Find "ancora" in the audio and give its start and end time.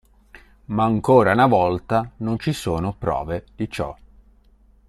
0.83-1.31